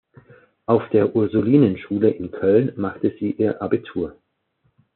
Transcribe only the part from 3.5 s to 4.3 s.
Abitur.